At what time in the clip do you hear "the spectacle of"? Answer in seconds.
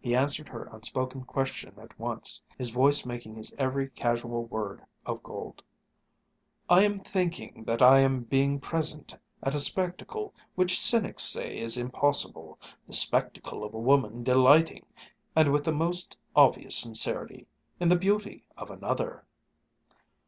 12.86-13.74